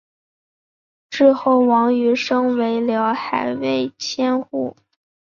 [1.11, 4.75] 之后王瑜升为辽海卫千户。